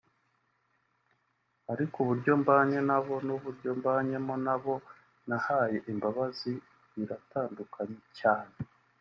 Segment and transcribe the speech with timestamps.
[1.73, 4.75] ariko uburyo mbanye na bo n’uburyo mbanyemo n’abo
[5.27, 6.51] nahaye imbabazi
[6.95, 8.55] biratandukanye cyane